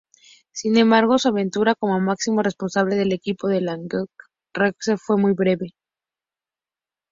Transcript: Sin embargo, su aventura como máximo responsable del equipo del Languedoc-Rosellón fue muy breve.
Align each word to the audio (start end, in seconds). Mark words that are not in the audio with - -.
Sin 0.51 0.77
embargo, 0.77 1.19
su 1.19 1.27
aventura 1.27 1.75
como 1.75 1.99
máximo 1.99 2.41
responsable 2.41 2.95
del 2.95 3.11
equipo 3.11 3.47
del 3.47 3.65
Languedoc-Rosellón 3.65 4.97
fue 4.97 5.17
muy 5.17 5.33
breve. 5.33 5.75